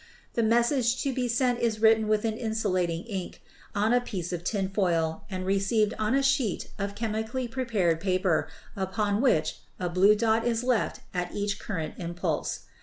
The 0.33 0.41
message 0.41 0.99
to 1.03 1.13
be 1.13 1.27
sent 1.27 1.59
is 1.59 1.79
written 1.79 2.07
with 2.07 2.25
an 2.25 2.35
insulating 2.35 3.03
ink 3.03 3.39
on 3.75 3.93
a 3.93 4.01
piece 4.01 4.33
of 4.33 4.43
tinfoil 4.43 5.23
and 5.29 5.45
received 5.45 5.93
on 5.99 6.15
a 6.15 6.23
sheet 6.23 6.71
of 6.79 6.95
chemically 6.95 7.47
prepared 7.47 7.99
paper 8.01 8.47
upon 8.75 9.21
which 9.21 9.59
a 9.79 9.89
blue 9.89 10.15
dot 10.15 10.43
is 10.43 10.63
left 10.63 11.01
at 11.13 11.35
each 11.35 11.59
current 11.59 11.93
impulse. 11.99 12.61